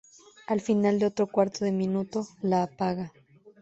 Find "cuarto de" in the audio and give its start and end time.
1.27-1.71